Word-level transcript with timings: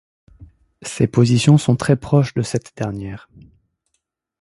Ses 0.81 1.05
positions 1.05 1.59
sont 1.59 1.75
très 1.75 1.95
proches 1.95 2.33
de 2.33 2.41
cette 2.41 2.75
dernière. 2.75 3.29